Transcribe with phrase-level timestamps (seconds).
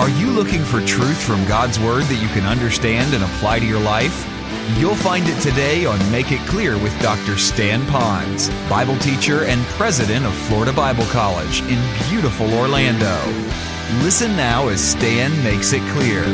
[0.00, 3.66] Are you looking for truth from God's Word that you can understand and apply to
[3.66, 4.26] your life?
[4.78, 7.36] You'll find it today on Make It Clear with Dr.
[7.36, 11.78] Stan Ponz, Bible teacher and president of Florida Bible College in
[12.08, 13.14] beautiful Orlando.
[14.02, 16.24] Listen now as Stan makes it clear.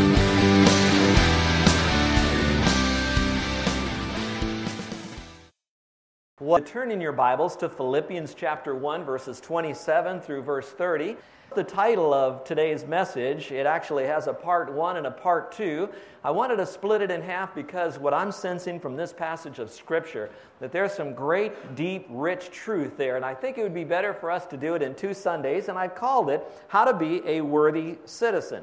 [6.41, 11.17] Well, turn in your Bibles to Philippians chapter 1, verses 27 through verse 30.
[11.57, 15.89] The title of today's message, it actually has a part one and a part two.
[16.23, 19.71] I wanted to split it in half because what I'm sensing from this passage of
[19.71, 20.29] Scripture,
[20.61, 23.17] that there's some great, deep, rich truth there.
[23.17, 25.71] And I think it would be better for us to do it in two Sundays.
[25.71, 28.63] And I've called it How to Be a Worthy Citizen.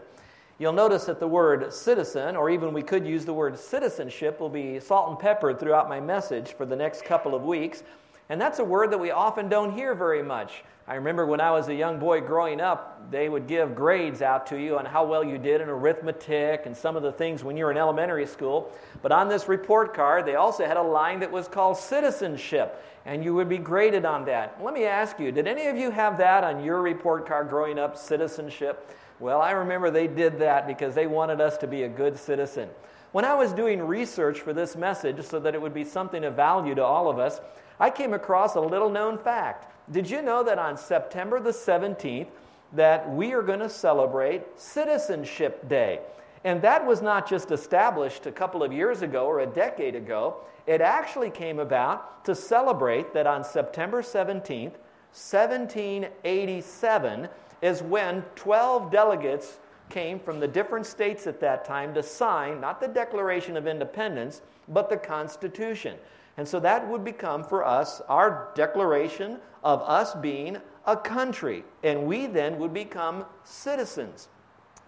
[0.59, 4.49] You'll notice that the word citizen, or even we could use the word citizenship, will
[4.49, 7.81] be salt and peppered throughout my message for the next couple of weeks.
[8.29, 10.63] And that's a word that we often don't hear very much.
[10.85, 14.47] I remember when I was a young boy growing up, they would give grades out
[14.47, 17.55] to you on how well you did in arithmetic and some of the things when
[17.55, 18.69] you were in elementary school.
[19.01, 23.23] But on this report card, they also had a line that was called citizenship, and
[23.23, 24.61] you would be graded on that.
[24.61, 27.79] Let me ask you, did any of you have that on your report card growing
[27.79, 28.93] up, citizenship?
[29.21, 32.67] Well, I remember they did that because they wanted us to be a good citizen.
[33.13, 36.35] When I was doing research for this message so that it would be something of
[36.35, 37.39] value to all of us,
[37.79, 39.71] I came across a little known fact.
[39.91, 42.27] Did you know that on September the 17th
[42.73, 45.99] that we are going to celebrate Citizenship Day?
[46.43, 50.37] And that was not just established a couple of years ago or a decade ago.
[50.67, 54.73] It actually came about to celebrate that on September 17th,
[55.13, 57.29] 1787,
[57.61, 62.81] is when 12 delegates came from the different states at that time to sign not
[62.81, 65.97] the Declaration of Independence, but the Constitution.
[66.37, 71.63] And so that would become for us our declaration of us being a country.
[71.83, 74.29] And we then would become citizens.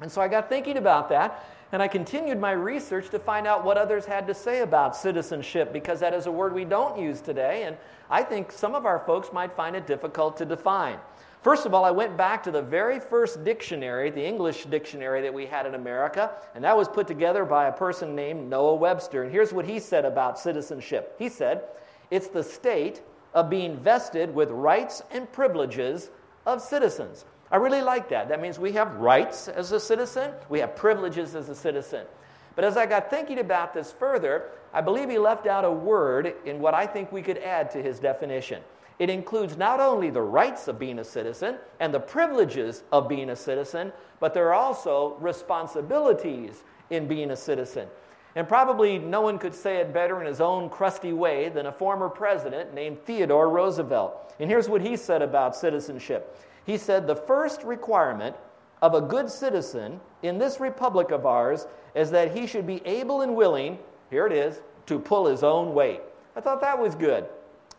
[0.01, 3.63] And so I got thinking about that, and I continued my research to find out
[3.63, 7.21] what others had to say about citizenship, because that is a word we don't use
[7.21, 7.77] today, and
[8.09, 10.99] I think some of our folks might find it difficult to define.
[11.45, 15.31] First of all, I went back to the very first dictionary, the English dictionary that
[15.31, 19.21] we had in America, and that was put together by a person named Noah Webster.
[19.21, 21.65] And here's what he said about citizenship He said,
[22.09, 23.03] It's the state
[23.35, 26.09] of being vested with rights and privileges
[26.47, 27.25] of citizens.
[27.51, 28.27] I really like that.
[28.27, 32.07] That means we have rights as a citizen, we have privileges as a citizen.
[32.55, 36.33] But as I got thinking about this further, I believe he left out a word
[36.43, 38.63] in what I think we could add to his definition.
[38.97, 43.29] It includes not only the rights of being a citizen and the privileges of being
[43.29, 47.87] a citizen, but there are also responsibilities in being a citizen.
[48.35, 51.71] And probably no one could say it better in his own crusty way than a
[51.71, 54.33] former president named Theodore Roosevelt.
[54.39, 58.35] And here's what he said about citizenship He said, The first requirement
[58.81, 63.21] of a good citizen in this republic of ours is that he should be able
[63.21, 63.79] and willing,
[64.09, 66.01] here it is, to pull his own weight.
[66.35, 67.25] I thought that was good.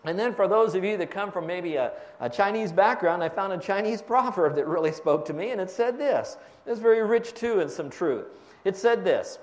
[0.06, 3.28] And then for those of you that come from maybe a, a, Chinese background, I
[3.28, 6.36] found a Chinese proverb that really spoke to me, and it said this.
[6.66, 8.26] It's very rich too in some truth.
[8.64, 9.38] It said this.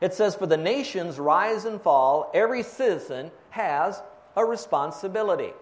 [0.00, 4.02] It says, For the nations rise and fall, every citizen has
[4.36, 5.52] a responsibility.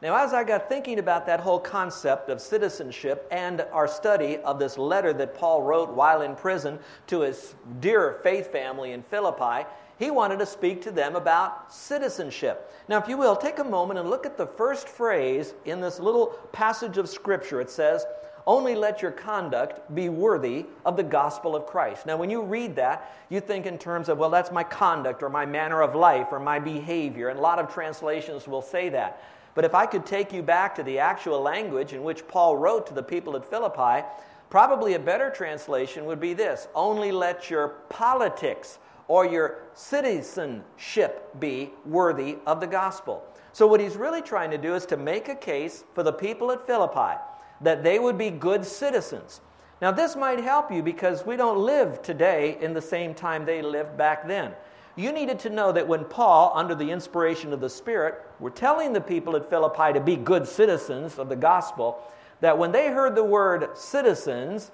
[0.00, 4.60] Now, as I got thinking about that whole concept of citizenship and our study of
[4.60, 9.66] this letter that Paul wrote while in prison to his dear faith family in Philippi,
[9.98, 12.72] he wanted to speak to them about citizenship.
[12.88, 15.98] Now, if you will, take a moment and look at the first phrase in this
[15.98, 17.60] little passage of Scripture.
[17.60, 18.04] It says,
[18.46, 22.06] only let your conduct be worthy of the gospel of Christ.
[22.06, 25.28] Now, when you read that, you think in terms of, well, that's my conduct or
[25.28, 27.28] my manner of life or my behavior.
[27.28, 29.22] And a lot of translations will say that.
[29.54, 32.86] But if I could take you back to the actual language in which Paul wrote
[32.86, 34.06] to the people at Philippi,
[34.48, 41.70] probably a better translation would be this only let your politics or your citizenship be
[41.84, 43.24] worthy of the gospel.
[43.52, 46.52] So, what he's really trying to do is to make a case for the people
[46.52, 47.18] at Philippi
[47.62, 49.40] that they would be good citizens.
[49.80, 53.62] Now, this might help you because we don't live today in the same time they
[53.62, 54.52] lived back then.
[54.96, 58.92] You needed to know that when Paul, under the inspiration of the Spirit, were telling
[58.92, 62.02] the people at Philippi to be good citizens of the gospel,
[62.40, 64.72] that when they heard the word citizens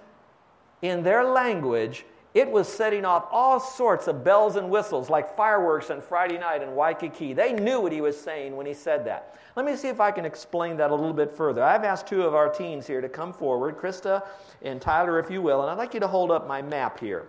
[0.80, 5.88] in their language, it was setting off all sorts of bells and whistles like fireworks
[5.90, 7.32] on Friday night in Waikiki.
[7.32, 9.38] They knew what he was saying when he said that.
[9.54, 11.62] Let me see if I can explain that a little bit further.
[11.62, 14.26] I've asked two of our teens here to come forward, Krista
[14.62, 17.28] and Tyler, if you will, and I'd like you to hold up my map here.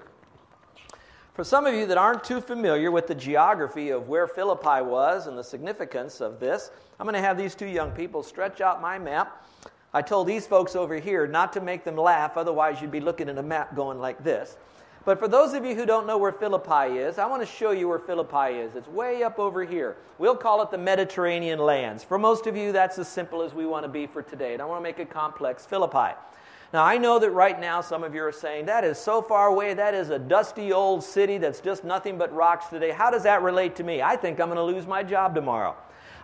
[1.36, 5.28] For some of you that aren't too familiar with the geography of where Philippi was
[5.28, 8.82] and the significance of this, I'm going to have these two young people stretch out
[8.82, 9.46] my map.
[9.94, 13.30] I told these folks over here not to make them laugh, otherwise, you'd be looking
[13.30, 14.58] at a map going like this.
[15.06, 17.70] But for those of you who don't know where Philippi is, I want to show
[17.70, 18.76] you where Philippi is.
[18.76, 19.98] It's way up over here.
[20.18, 22.04] We'll call it the Mediterranean lands.
[22.04, 24.54] For most of you, that's as simple as we want to be for today.
[24.54, 25.64] And I want to make it complex.
[25.64, 26.16] Philippi.
[26.74, 29.48] Now, I know that right now some of you are saying, that is so far
[29.48, 29.76] away.
[29.76, 32.90] That is a dusty old city that's just nothing but rocks today.
[32.90, 34.02] How does that relate to me?
[34.02, 35.76] I think I'm going to lose my job tomorrow.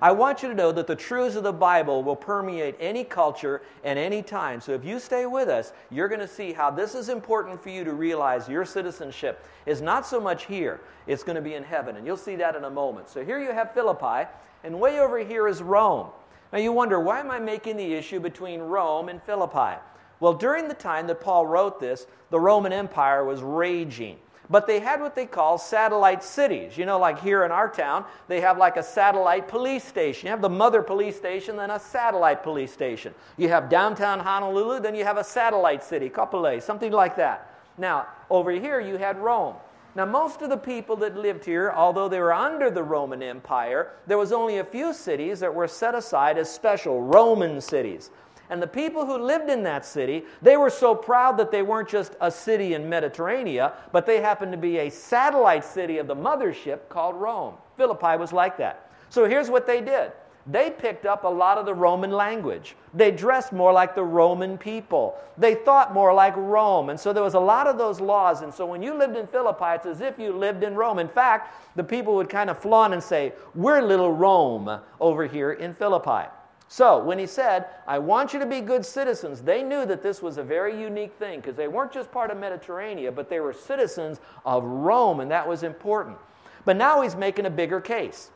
[0.03, 3.62] I want you to know that the truths of the Bible will permeate any culture
[3.83, 4.59] and any time.
[4.59, 7.69] So if you stay with us, you're going to see how this is important for
[7.69, 11.63] you to realize your citizenship is not so much here, it's going to be in
[11.63, 11.98] heaven.
[11.98, 13.09] And you'll see that in a moment.
[13.09, 14.27] So here you have Philippi,
[14.63, 16.07] and way over here is Rome.
[16.51, 19.80] Now you wonder, why am I making the issue between Rome and Philippi?
[20.19, 24.18] Well, during the time that Paul wrote this, the Roman Empire was raging.
[24.51, 26.77] But they had what they call satellite cities.
[26.77, 30.27] You know, like here in our town, they have like a satellite police station.
[30.27, 33.15] You have the mother police station, then a satellite police station.
[33.38, 37.50] You have downtown Honolulu, then you have a satellite city, Kapolei, something like that.
[37.77, 39.56] Now, over here, you had Rome.
[39.95, 43.92] Now, most of the people that lived here, although they were under the Roman Empire,
[44.06, 48.09] there was only a few cities that were set aside as special Roman cities.
[48.51, 51.88] And the people who lived in that city, they were so proud that they weren't
[51.88, 56.15] just a city in Mediterranean, but they happened to be a satellite city of the
[56.15, 57.56] mothership called Rome.
[57.77, 58.92] Philippi was like that.
[59.07, 60.12] So here's what they did.
[60.48, 62.75] They picked up a lot of the Roman language.
[62.94, 65.15] They dressed more like the Roman people.
[65.38, 66.89] They thought more like Rome.
[66.89, 68.42] And so there was a lot of those laws.
[68.42, 71.00] And so when you lived in Philippi, it's as if you lived in Rome.
[71.00, 75.53] In fact, the people would kind of flaunt and say, We're little Rome over here
[75.53, 76.27] in Philippi.
[76.72, 80.22] So, when he said, I want you to be good citizens, they knew that this
[80.22, 83.52] was a very unique thing because they weren't just part of Mediterranean, but they were
[83.52, 86.16] citizens of Rome, and that was important.
[86.64, 88.32] But now he's making a bigger case.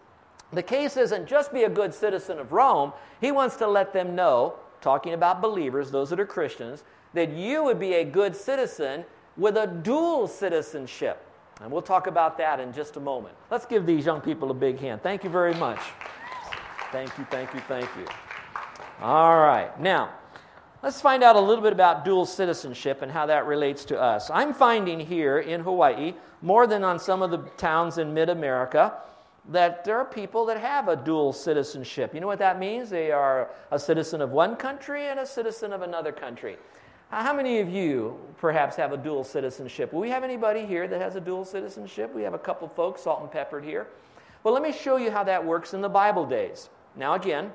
[0.52, 2.92] The case isn't just be a good citizen of Rome,
[3.22, 6.84] he wants to let them know, talking about believers, those that are Christians,
[7.14, 9.06] that you would be a good citizen
[9.38, 11.26] with a dual citizenship.
[11.62, 13.36] And we'll talk about that in just a moment.
[13.50, 15.02] Let's give these young people a big hand.
[15.02, 15.80] Thank you very much.
[16.92, 18.06] Thank you, thank you, thank you.
[19.01, 19.77] All right.
[19.80, 20.12] Now,
[20.81, 24.30] let's find out a little bit about dual citizenship and how that relates to us.
[24.30, 28.94] I'm finding here in Hawaii, more than on some of the towns in mid America,
[29.50, 32.13] that there are people that have a dual citizenship.
[32.13, 32.89] You know what that means?
[32.89, 36.57] They are a citizen of one country and a citizen of another country.
[37.09, 39.94] How many of you perhaps have a dual citizenship?
[39.94, 42.15] Will we have anybody here that has a dual citizenship?
[42.15, 43.88] We have a couple folks, salt and peppered here.
[44.44, 46.69] Well, let me show you how that works in the Bible days.
[46.95, 47.51] Now, again,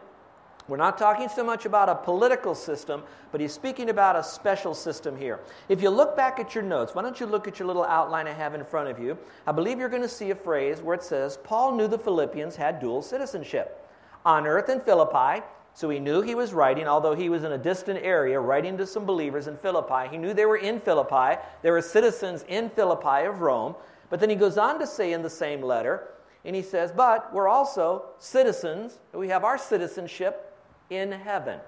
[0.71, 3.03] we're not talking so much about a political system,
[3.33, 5.41] but he's speaking about a special system here.
[5.69, 8.29] If you look back at your notes, why don't you look at your little outline
[8.29, 9.19] I have in front of you?
[9.49, 12.55] I believe you're going to see a phrase where it says, Paul knew the Philippians
[12.55, 13.85] had dual citizenship.
[14.25, 15.45] On earth in Philippi,
[15.75, 18.87] so he knew he was writing, although he was in a distant area, writing to
[18.87, 20.09] some believers in Philippi.
[20.09, 21.41] He knew they were in Philippi.
[21.63, 23.75] There were citizens in Philippi of Rome.
[24.09, 26.09] But then he goes on to say in the same letter,
[26.45, 29.01] and he says, But we're also citizens.
[29.13, 30.50] We have our citizenship
[30.91, 31.61] in heaven.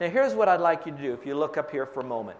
[0.00, 2.04] Now, here's what I'd like you to do if you look up here for a
[2.04, 2.38] moment.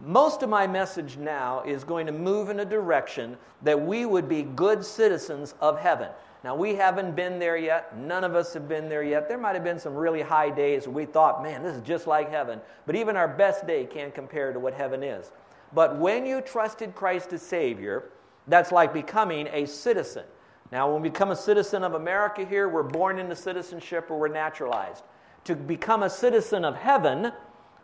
[0.00, 4.28] Most of my message now is going to move in a direction that we would
[4.28, 6.08] be good citizens of heaven.
[6.42, 7.96] Now, we haven't been there yet.
[7.96, 9.28] None of us have been there yet.
[9.28, 12.06] There might have been some really high days where we thought, man, this is just
[12.06, 12.60] like heaven.
[12.86, 15.30] But even our best day can't compare to what heaven is.
[15.72, 18.10] But when you trusted Christ as Savior,
[18.48, 20.24] that's like becoming a citizen.
[20.70, 24.28] Now, when we become a citizen of America here, we're born into citizenship or we're
[24.28, 25.04] naturalized
[25.44, 27.32] to become a citizen of heaven,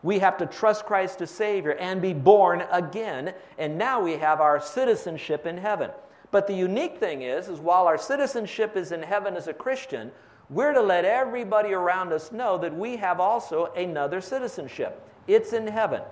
[0.02, 3.35] we have to trust Christ as Savior and be born again.
[3.59, 5.90] And now we have our citizenship in heaven.
[6.31, 10.11] But the unique thing is, is while our citizenship is in heaven as a Christian,
[10.49, 15.07] we're to let everybody around us know that we have also another citizenship.
[15.26, 16.02] It's in heaven.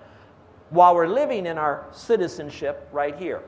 [0.71, 3.43] While we're living in our citizenship right here.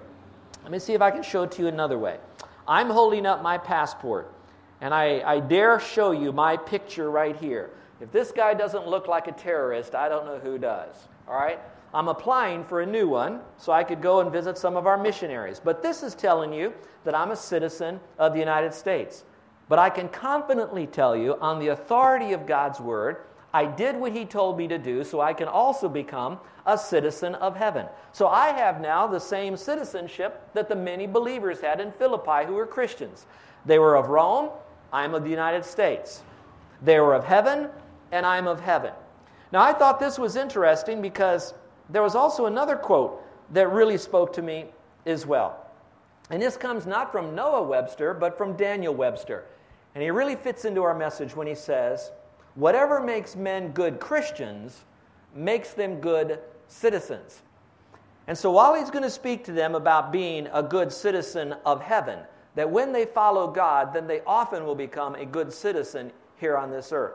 [0.63, 2.19] Let me see if I can show it to you another way.
[2.67, 4.33] I'm holding up my passport,
[4.81, 7.71] and I, I dare show you my picture right here.
[8.01, 11.09] If this guy doesn't look like a terrorist, I don't know who does.
[11.29, 11.59] All right?
[11.93, 14.97] I'm applying for a new one so I could go and visit some of our
[14.97, 15.61] missionaries.
[15.63, 16.73] But this is telling you
[17.05, 19.25] that I'm a citizen of the United States.
[19.69, 23.19] But I can confidently tell you, on the authority of God's Word,
[23.53, 27.35] I did what He told me to do so I can also become a citizen
[27.37, 27.87] of heaven.
[28.13, 32.55] So I have now the same citizenship that the many believers had in Philippi who
[32.55, 33.27] were Christians.
[33.67, 34.51] They were of Rome,
[34.93, 36.23] I'm of the United States.
[36.83, 37.69] They were of heaven,
[38.13, 38.93] and I'm of heaven.
[39.53, 41.55] Now, I thought this was interesting because
[41.89, 44.67] there was also another quote that really spoke to me
[45.07, 45.67] as well.
[46.31, 49.45] And this comes not from Noah Webster, but from Daniel Webster.
[49.95, 52.13] And he really fits into our message when he says,
[52.55, 54.85] Whatever makes men good Christians
[55.35, 56.39] makes them good
[56.69, 57.43] citizens.
[58.27, 61.81] And so while he's going to speak to them about being a good citizen of
[61.81, 62.21] heaven,
[62.55, 66.71] that when they follow God, then they often will become a good citizen here on
[66.71, 67.15] this earth.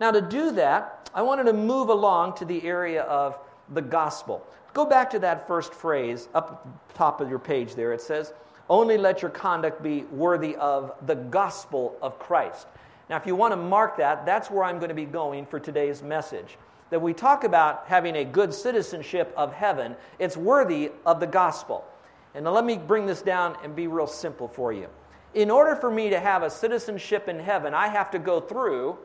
[0.00, 3.38] Now, to do that, I wanted to move along to the area of
[3.70, 4.46] the gospel.
[4.74, 7.92] Go back to that first phrase up top of your page there.
[7.92, 8.34] It says,
[8.68, 12.66] Only let your conduct be worthy of the gospel of Christ.
[13.08, 15.58] Now, if you want to mark that, that's where I'm going to be going for
[15.58, 16.58] today's message.
[16.90, 21.84] That we talk about having a good citizenship of heaven, it's worthy of the gospel.
[22.34, 24.88] And now let me bring this down and be real simple for you.
[25.34, 28.98] In order for me to have a citizenship in heaven, I have to go through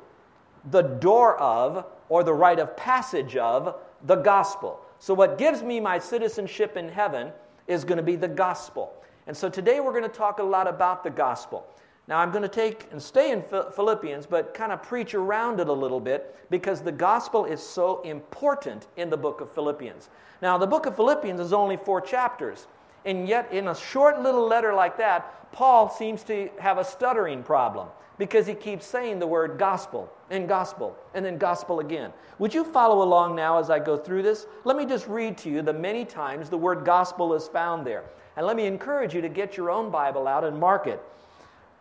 [0.70, 3.76] the door of, or the rite of passage of,
[4.06, 4.80] the gospel.
[5.00, 7.32] So, what gives me my citizenship in heaven
[7.68, 8.94] is going to be the gospel.
[9.28, 11.66] And so, today we're going to talk a lot about the gospel.
[12.08, 15.68] Now, I'm going to take and stay in Philippians, but kind of preach around it
[15.68, 20.10] a little bit because the gospel is so important in the book of Philippians.
[20.42, 22.68] Now, the book of Philippians is only four chapters,
[23.06, 27.44] and yet in a short little letter like that, Paul seems to have a stuttering
[27.44, 32.14] problem because he keeps saying the word gospel and gospel and then gospel again.
[32.40, 34.46] Would you follow along now as I go through this?
[34.64, 38.04] Let me just read to you the many times the word gospel is found there.
[38.38, 41.02] And let me encourage you to get your own Bible out and mark it.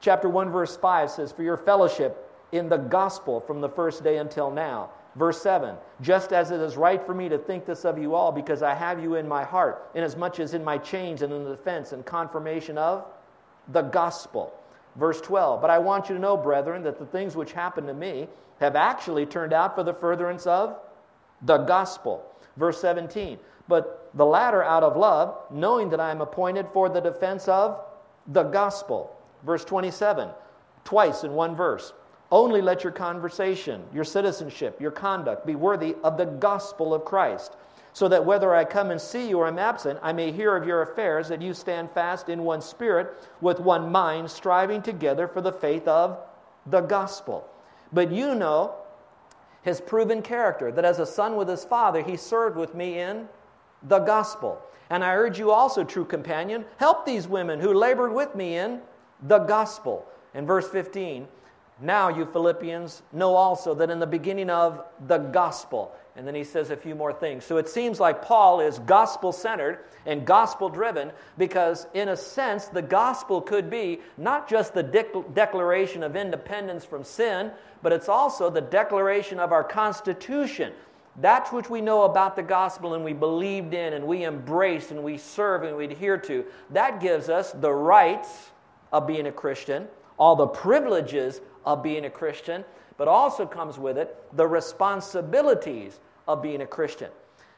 [0.00, 4.16] Chapter 1, verse 5 says, For your fellowship in the gospel from the first day
[4.16, 4.90] until now.
[5.17, 8.33] Verse 7 Just as it is right for me to think this of you all,
[8.33, 11.50] because I have you in my heart, inasmuch as in my chains and in the
[11.50, 13.05] defense and confirmation of
[13.69, 14.52] the gospel.
[14.97, 17.95] Verse 12, but I want you to know, brethren, that the things which happened to
[17.95, 20.79] me have actually turned out for the furtherance of
[21.43, 22.25] the gospel.
[22.57, 23.38] Verse 17,
[23.69, 27.81] but the latter out of love, knowing that I am appointed for the defense of
[28.26, 29.17] the gospel.
[29.45, 30.29] Verse 27,
[30.85, 31.93] twice in one verse.
[32.32, 37.56] Only let your conversation, your citizenship, your conduct be worthy of the gospel of Christ
[37.92, 40.66] so that whether I come and see you or I'm absent, I may hear of
[40.66, 45.40] your affairs, that you stand fast in one spirit, with one mind, striving together for
[45.40, 46.18] the faith of
[46.66, 47.49] the gospel.
[47.92, 48.75] But you know
[49.62, 53.28] his proven character, that as a son with his father, he served with me in
[53.82, 54.60] the gospel.
[54.88, 58.80] And I urge you also, true companion, help these women who labored with me in
[59.22, 60.06] the gospel.
[60.34, 61.26] In verse 15,
[61.80, 66.44] now you Philippians know also that in the beginning of the gospel, and then he
[66.44, 67.44] says a few more things.
[67.44, 72.66] So it seems like Paul is gospel centered and gospel driven because, in a sense,
[72.66, 77.50] the gospel could be not just the de- declaration of independence from sin,
[77.82, 80.72] but it's also the declaration of our Constitution.
[81.16, 85.02] That which we know about the gospel and we believed in and we embrace and
[85.02, 88.50] we serve and we adhere to, that gives us the rights
[88.92, 92.64] of being a Christian, all the privileges of being a Christian,
[92.97, 97.11] but also comes with it the responsibilities of being a Christian.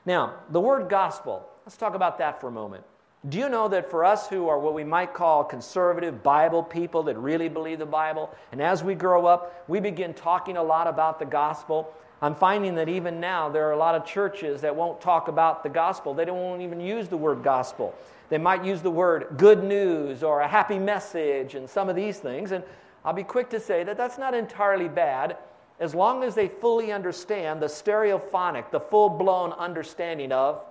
[0.04, 2.84] Now, the word gospel, let's talk about that for a moment.
[3.28, 7.04] Do you know that for us who are what we might call conservative Bible people
[7.04, 10.88] that really believe the Bible, and as we grow up, we begin talking a lot
[10.88, 11.94] about the gospel?
[12.20, 15.62] I'm finding that even now there are a lot of churches that won't talk about
[15.62, 16.14] the gospel.
[16.14, 17.94] They don't even use the word gospel.
[18.28, 22.18] They might use the word good news or a happy message and some of these
[22.18, 22.50] things.
[22.50, 22.64] And
[23.04, 25.36] I'll be quick to say that that's not entirely bad
[25.80, 30.62] as long as they fully understand the stereophonic, the full blown understanding of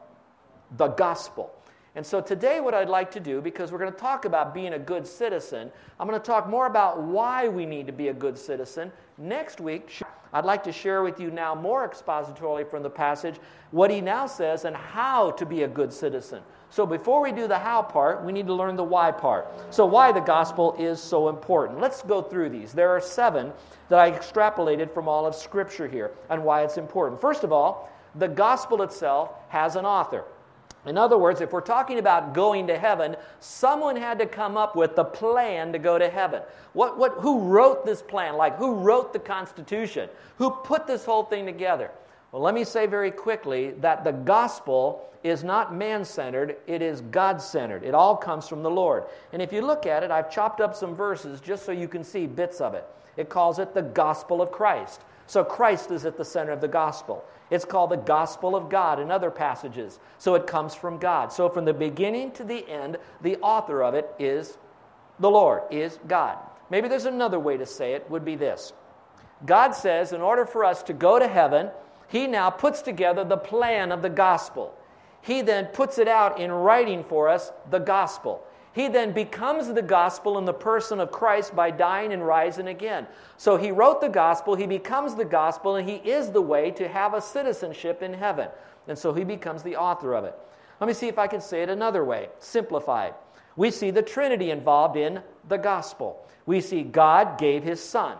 [0.77, 1.51] the gospel.
[1.95, 4.73] And so today, what I'd like to do, because we're going to talk about being
[4.73, 5.69] a good citizen,
[5.99, 8.93] I'm going to talk more about why we need to be a good citizen.
[9.17, 13.35] Next week, I'd like to share with you now more expositorily from the passage
[13.71, 16.41] what he now says and how to be a good citizen.
[16.71, 19.47] So before we do the how part, we need to learn the why part.
[19.73, 21.81] So, why the gospel is so important.
[21.81, 22.71] Let's go through these.
[22.71, 23.51] There are seven
[23.89, 27.19] that I extrapolated from all of Scripture here and why it's important.
[27.19, 30.23] First of all, the gospel itself has an author.
[30.85, 34.75] In other words, if we're talking about going to heaven, someone had to come up
[34.75, 36.41] with the plan to go to heaven.
[36.73, 38.35] What, what, who wrote this plan?
[38.35, 40.09] Like, who wrote the Constitution?
[40.37, 41.91] Who put this whole thing together?
[42.31, 47.01] Well, let me say very quickly that the gospel is not man centered, it is
[47.01, 47.83] God centered.
[47.83, 49.03] It all comes from the Lord.
[49.33, 52.03] And if you look at it, I've chopped up some verses just so you can
[52.03, 52.85] see bits of it.
[53.17, 55.01] It calls it the gospel of Christ.
[55.27, 57.23] So Christ is at the center of the gospel.
[57.51, 59.99] It's called the gospel of God in other passages.
[60.17, 61.31] So it comes from God.
[61.31, 64.57] So from the beginning to the end, the author of it is
[65.19, 66.37] the Lord, is God.
[66.69, 68.73] Maybe there's another way to say it, would be this
[69.45, 71.69] God says, in order for us to go to heaven,
[72.11, 74.73] he now puts together the plan of the gospel.
[75.21, 78.43] He then puts it out in writing for us, the gospel.
[78.73, 83.07] He then becomes the gospel in the person of Christ by dying and rising again.
[83.37, 86.89] So he wrote the gospel, he becomes the gospel, and he is the way to
[86.89, 88.49] have a citizenship in heaven.
[88.89, 90.37] And so he becomes the author of it.
[90.81, 93.13] Let me see if I can say it another way, simplified.
[93.55, 96.25] We see the Trinity involved in the gospel.
[96.45, 98.17] We see God gave his Son,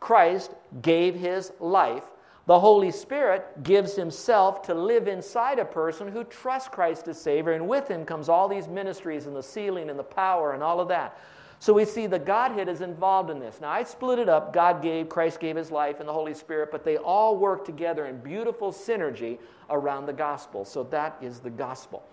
[0.00, 2.04] Christ gave his life,
[2.46, 7.52] the Holy Spirit gives Himself to live inside a person who trusts Christ as Savior,
[7.52, 10.80] and with Him comes all these ministries and the sealing and the power and all
[10.80, 11.18] of that.
[11.58, 13.60] So we see the Godhead is involved in this.
[13.60, 14.52] Now, I split it up.
[14.52, 18.06] God gave, Christ gave His life, and the Holy Spirit, but they all work together
[18.06, 19.38] in beautiful synergy
[19.70, 20.64] around the gospel.
[20.64, 22.04] So that is the gospel.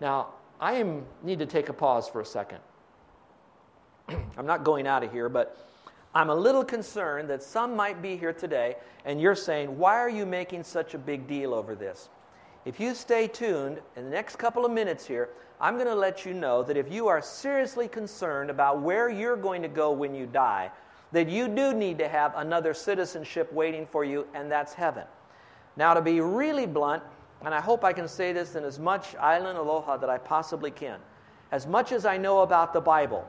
[0.00, 0.28] Now,
[0.60, 2.58] I am, need to take a pause for a second.
[4.36, 5.69] I'm not going out of here, but
[6.14, 10.08] I'm a little concerned that some might be here today and you're saying, Why are
[10.08, 12.08] you making such a big deal over this?
[12.64, 16.26] If you stay tuned in the next couple of minutes here, I'm going to let
[16.26, 20.14] you know that if you are seriously concerned about where you're going to go when
[20.14, 20.70] you die,
[21.12, 25.04] that you do need to have another citizenship waiting for you, and that's heaven.
[25.76, 27.02] Now, to be really blunt,
[27.44, 30.70] and I hope I can say this in as much island aloha that I possibly
[30.70, 30.98] can,
[31.52, 33.26] as much as I know about the Bible,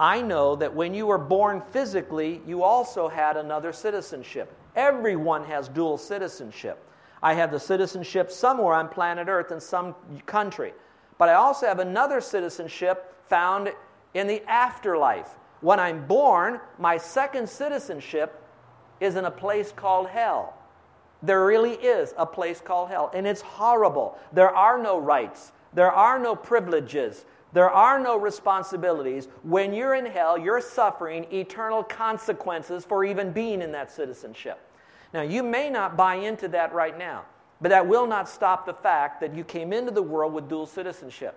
[0.00, 4.50] I know that when you were born physically, you also had another citizenship.
[4.74, 6.82] Everyone has dual citizenship.
[7.22, 10.72] I have the citizenship somewhere on planet Earth in some country.
[11.18, 13.70] But I also have another citizenship found
[14.14, 15.36] in the afterlife.
[15.60, 18.42] When I'm born, my second citizenship
[19.00, 20.54] is in a place called hell.
[21.22, 24.18] There really is a place called hell, and it's horrible.
[24.32, 29.28] There are no rights, there are no privileges, there are no responsibilities.
[29.42, 34.60] When you're in hell, you're suffering eternal consequences for even being in that citizenship.
[35.12, 37.24] Now, you may not buy into that right now,
[37.60, 40.66] but that will not stop the fact that you came into the world with dual
[40.66, 41.34] citizenship.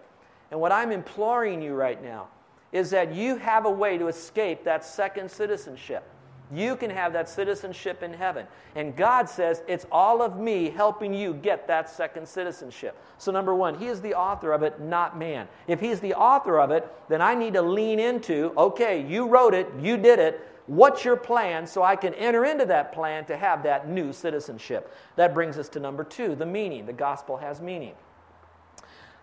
[0.52, 2.28] And what I'm imploring you right now
[2.72, 6.04] is that you have a way to escape that second citizenship.
[6.52, 8.46] You can have that citizenship in heaven.
[8.76, 12.98] And God says, it's all of me helping you get that second citizenship.
[13.18, 15.48] So, number one, He is the author of it, not man.
[15.68, 19.54] If He's the author of it, then I need to lean into, okay, you wrote
[19.54, 20.48] it, you did it.
[20.68, 24.94] What's your plan so I can enter into that plan to have that new citizenship?
[25.18, 26.86] That brings us to number two the meaning.
[26.86, 27.94] The gospel has meaning.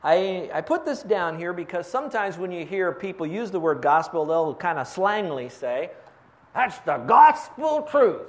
[0.03, 3.83] I, I put this down here because sometimes when you hear people use the word
[3.83, 5.91] gospel, they'll kind of slangly say,
[6.55, 8.23] that's the gospel truth.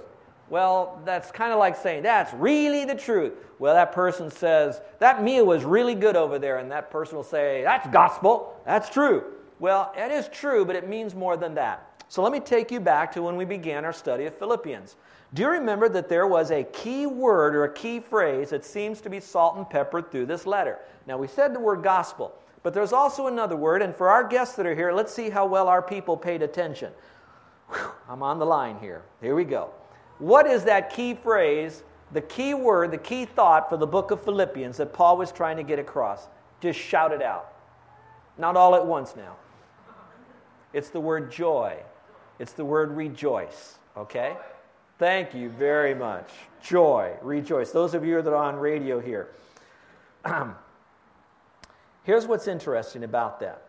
[0.50, 3.34] Well, that's kind of like saying, that's really the truth.
[3.58, 7.24] Well, that person says, that meal was really good over there, and that person will
[7.24, 9.24] say, that's gospel, that's true.
[9.60, 12.04] Well, it is true, but it means more than that.
[12.10, 14.98] So let me take you back to when we began our study of Philippians.
[15.34, 19.00] Do you remember that there was a key word or a key phrase that seems
[19.02, 20.80] to be salt and peppered through this letter?
[21.08, 24.58] Now, we said the word gospel, but there's also another word, and for our guests
[24.58, 26.92] that are here, let's see how well our people paid attention.
[28.12, 29.04] I'm on the line here.
[29.22, 29.70] Here we go.
[30.20, 34.22] What is that key phrase, the key word, the key thought for the book of
[34.22, 36.28] Philippians that Paul was trying to get across?
[36.60, 37.54] Just shout it out.
[38.38, 39.38] Not all at once now.
[40.74, 41.78] It's the word joy.
[42.38, 43.80] It's the word rejoice.
[43.96, 44.36] Okay?
[45.00, 46.30] Thank you very much.
[46.62, 47.72] Joy, rejoice.
[47.72, 49.30] Those of you that are on radio here.
[52.04, 53.62] Here's what's interesting about that.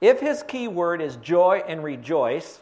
[0.00, 2.58] If his key word is joy and rejoice,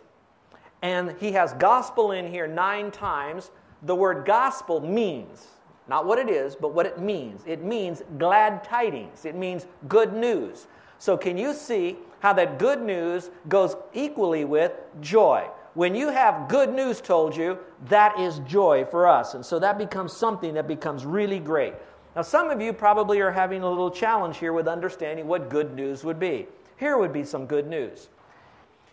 [0.83, 3.51] and he has gospel in here nine times.
[3.83, 5.47] The word gospel means,
[5.89, 7.43] not what it is, but what it means.
[7.47, 10.67] It means glad tidings, it means good news.
[10.99, 15.49] So, can you see how that good news goes equally with joy?
[15.75, 19.35] When you have good news told you, that is joy for us.
[19.35, 21.75] And so that becomes something that becomes really great.
[22.17, 25.75] Now, some of you probably are having a little challenge here with understanding what good
[25.75, 26.49] news would be.
[26.77, 28.09] Here would be some good news.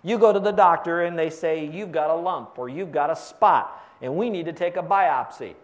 [0.04, 3.10] You go to the doctor and they say, You've got a lump or you've got
[3.10, 5.56] a spot, and we need to take a biopsy.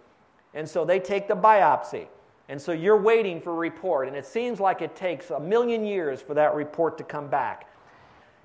[0.53, 2.07] And so they take the biopsy.
[2.49, 5.85] And so you're waiting for a report, and it seems like it takes a million
[5.85, 7.69] years for that report to come back.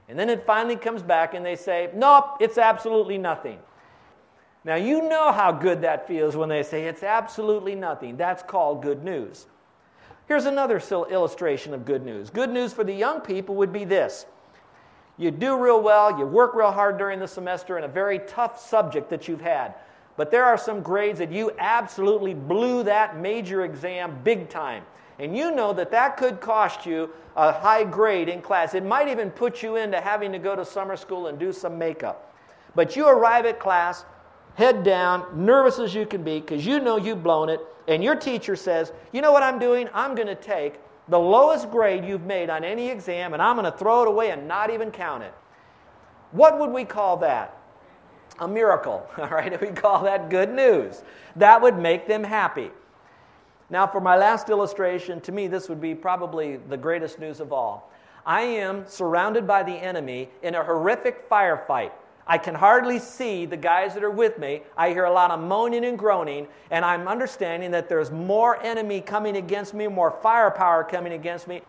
[0.09, 3.59] And then it finally comes back, and they say, Nope, it's absolutely nothing.
[4.65, 8.17] Now, you know how good that feels when they say it's absolutely nothing.
[8.17, 9.47] That's called good news.
[10.27, 12.29] Here's another illustration of good news.
[12.29, 14.27] Good news for the young people would be this
[15.19, 18.61] you do real well, you work real hard during the semester in a very tough
[18.61, 19.75] subject that you've had.
[20.17, 24.85] But there are some grades that you absolutely blew that major exam big time.
[25.19, 28.75] And you know that that could cost you a high grade in class.
[28.75, 31.77] It might even put you into having to go to summer school and do some
[31.77, 32.37] makeup.
[32.75, 34.05] But you arrive at class,
[34.55, 38.15] head down, nervous as you can be, because you know you've blown it, and your
[38.15, 39.89] teacher says, You know what I'm doing?
[39.93, 40.75] I'm going to take
[41.09, 44.31] the lowest grade you've made on any exam, and I'm going to throw it away
[44.31, 45.35] and not even count it.
[46.33, 47.57] What would we call that?
[48.41, 49.61] A miracle, all right?
[49.61, 51.03] We call that good news,
[51.37, 52.71] that would make them happy.
[53.71, 57.53] Now, for my last illustration, to me, this would be probably the greatest news of
[57.53, 57.91] all.
[58.25, 61.93] I am surrounded by the enemy in a horrific firefight.
[62.29, 64.63] I can hardly see the guys that are with me.
[64.77, 69.01] I hear a lot of moaning and groaning, and I'm understanding that there's more enemy
[69.01, 71.63] coming against me, more firepower coming against me.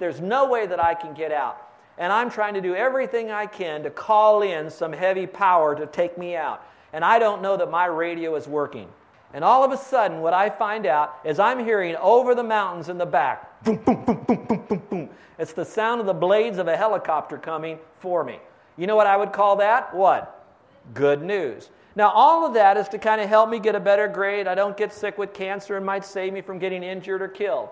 [0.00, 1.68] There's no way that I can get out.
[1.98, 5.86] And I'm trying to do everything I can to call in some heavy power to
[5.86, 6.66] take me out.
[6.92, 8.88] And I don't know that my radio is working.
[9.34, 12.88] And all of a sudden, what I find out is I'm hearing over the mountains
[12.88, 15.10] in the back boom, boom, boom, boom, boom, boom, boom.
[15.38, 18.38] It's the sound of the blades of a helicopter coming for me.
[18.76, 19.94] You know what I would call that?
[19.94, 20.46] What?
[20.94, 21.70] Good news.
[21.94, 24.46] Now, all of that is to kind of help me get a better grade.
[24.46, 27.68] I don't get sick with cancer and might save me from getting injured or killed.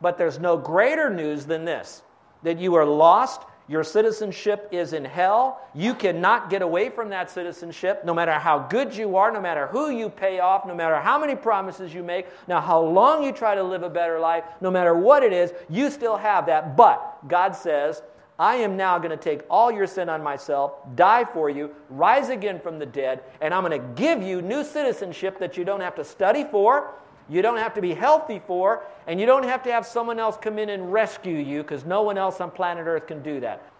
[0.00, 2.02] But there's no greater news than this
[2.42, 5.62] that you are lost, your citizenship is in hell.
[5.74, 9.68] You cannot get away from that citizenship, no matter how good you are, no matter
[9.68, 13.32] who you pay off, no matter how many promises you make, now how long you
[13.32, 16.76] try to live a better life, no matter what it is, you still have that.
[16.76, 18.02] But God says,
[18.38, 22.30] I am now going to take all your sin on myself, die for you, rise
[22.30, 25.80] again from the dead, and I'm going to give you new citizenship that you don't
[25.80, 26.94] have to study for,
[27.28, 30.36] you don't have to be healthy for, and you don't have to have someone else
[30.36, 33.70] come in and rescue you because no one else on planet Earth can do that.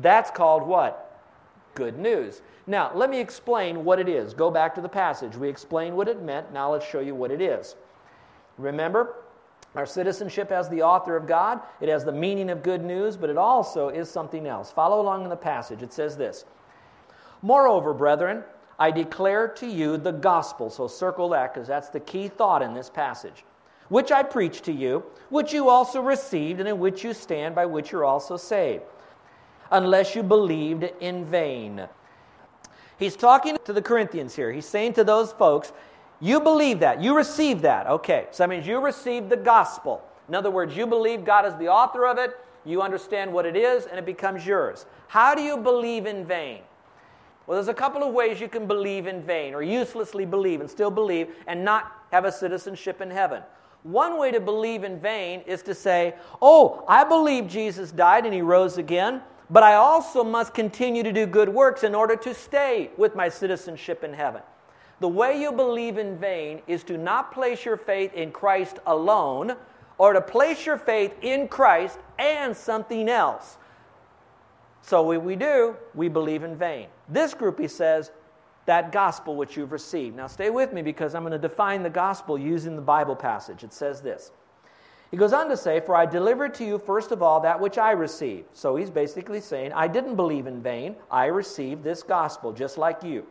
[0.00, 1.20] That's called what?
[1.74, 2.42] Good news.
[2.66, 4.34] Now, let me explain what it is.
[4.34, 5.36] Go back to the passage.
[5.36, 6.52] We explained what it meant.
[6.52, 7.76] Now, let's show you what it is.
[8.58, 9.14] Remember,
[9.74, 13.30] our citizenship as the author of God, it has the meaning of good news, but
[13.30, 14.70] it also is something else.
[14.70, 15.82] Follow along in the passage.
[15.82, 16.44] It says this
[17.42, 18.44] Moreover, brethren,
[18.78, 20.70] I declare to you the gospel.
[20.70, 23.44] So circle that because that's the key thought in this passage.
[23.88, 27.66] Which I preach to you, which you also received, and in which you stand, by
[27.66, 28.84] which you're also saved,
[29.70, 31.86] unless you believed in vain.
[32.98, 34.52] He's talking to the Corinthians here.
[34.52, 35.72] He's saying to those folks,
[36.24, 37.02] you believe that.
[37.02, 37.86] You receive that.
[37.86, 38.28] Okay.
[38.30, 40.02] So that means you received the gospel.
[40.26, 42.30] In other words, you believe God is the author of it,
[42.64, 44.86] you understand what it is, and it becomes yours.
[45.06, 46.62] How do you believe in vain?
[47.46, 50.70] Well, there's a couple of ways you can believe in vain or uselessly believe and
[50.70, 53.42] still believe and not have a citizenship in heaven.
[53.82, 58.32] One way to believe in vain is to say, Oh, I believe Jesus died and
[58.32, 62.32] he rose again, but I also must continue to do good works in order to
[62.32, 64.40] stay with my citizenship in heaven.
[65.04, 69.54] The way you believe in vain is to not place your faith in Christ alone
[69.98, 73.58] or to place your faith in Christ and something else.
[74.80, 76.88] So we, we do, we believe in vain.
[77.10, 78.12] This group, he says,
[78.64, 80.16] that gospel which you've received.
[80.16, 83.62] Now stay with me because I'm going to define the gospel using the Bible passage.
[83.62, 84.32] It says this.
[85.10, 87.76] He goes on to say, For I delivered to you first of all that which
[87.76, 88.46] I received.
[88.54, 90.96] So he's basically saying, I didn't believe in vain.
[91.10, 93.26] I received this gospel just like you.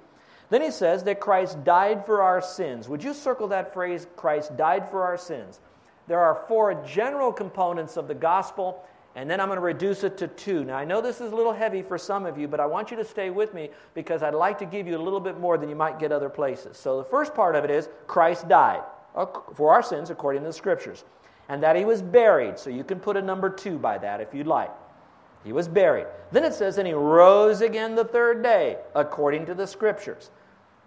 [0.54, 2.88] Then he says that Christ died for our sins.
[2.88, 5.60] Would you circle that phrase, Christ died for our sins?
[6.08, 8.86] There are four general components of the gospel,
[9.16, 10.64] and then I'm going to reduce it to two.
[10.64, 12.92] Now, I know this is a little heavy for some of you, but I want
[12.92, 15.58] you to stay with me because I'd like to give you a little bit more
[15.58, 16.78] than you might get other places.
[16.78, 18.84] So, the first part of it is Christ died
[19.16, 21.04] uh, for our sins according to the scriptures,
[21.50, 22.60] and that he was buried.
[22.60, 24.70] So, you can put a number two by that if you'd like.
[25.44, 26.06] He was buried.
[26.32, 30.30] Then it says, and he rose again the third day, according to the scriptures.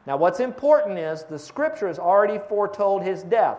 [0.07, 3.59] Now, what's important is the scripture has already foretold his death.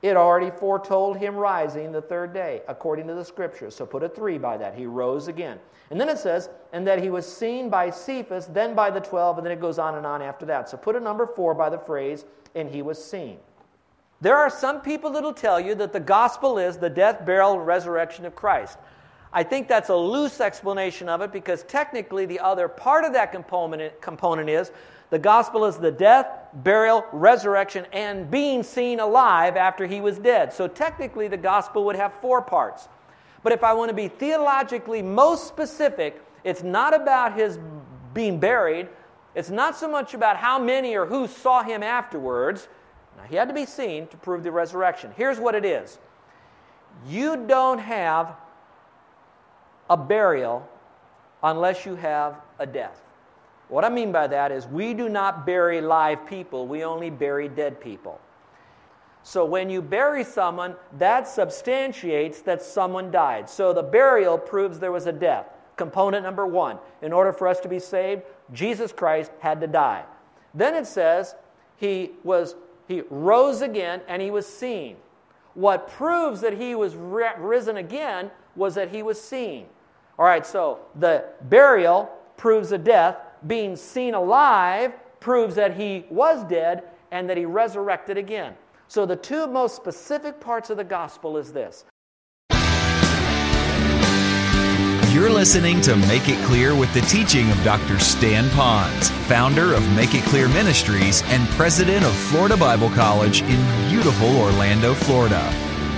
[0.00, 3.74] It already foretold him rising the third day, according to the scriptures.
[3.74, 4.74] So put a three by that.
[4.74, 5.58] He rose again.
[5.90, 9.38] And then it says, and that he was seen by Cephas, then by the twelve,
[9.38, 10.68] and then it goes on and on after that.
[10.68, 12.24] So put a number four by the phrase,
[12.54, 13.38] and he was seen.
[14.20, 18.24] There are some people that'll tell you that the gospel is the death, burial, resurrection
[18.24, 18.78] of Christ.
[19.32, 23.32] I think that's a loose explanation of it because technically the other part of that
[23.32, 24.72] component, component is
[25.10, 30.52] the gospel is the death, burial, resurrection, and being seen alive after he was dead.
[30.52, 32.88] So technically the gospel would have four parts.
[33.42, 37.58] But if I want to be theologically most specific, it's not about his
[38.12, 38.88] being buried.
[39.34, 42.68] It's not so much about how many or who saw him afterwards.
[43.16, 45.12] Now, he had to be seen to prove the resurrection.
[45.16, 45.98] Here's what it is
[47.06, 48.34] you don't have
[49.90, 50.68] a burial
[51.42, 53.00] unless you have a death.
[53.68, 57.48] What I mean by that is we do not bury live people, we only bury
[57.48, 58.20] dead people.
[59.22, 63.50] So when you bury someone, that substantiates that someone died.
[63.50, 65.46] So the burial proves there was a death.
[65.76, 66.78] Component number one.
[67.02, 68.22] In order for us to be saved,
[68.52, 70.04] Jesus Christ had to die.
[70.54, 71.34] Then it says
[71.76, 72.56] he was
[72.88, 74.96] he rose again and he was seen.
[75.54, 79.66] What proves that he was risen again was that he was seen.
[80.18, 86.44] All right, so the burial proves a death, being seen alive proves that he was
[86.44, 88.54] dead and that he resurrected again.
[88.88, 91.84] So the two most specific parts of the gospel is this.
[95.12, 97.98] You're listening to Make It Clear with the teaching of Dr.
[97.98, 103.88] Stan Ponz, founder of Make It Clear Ministries and president of Florida Bible College in
[103.88, 105.67] beautiful Orlando, Florida.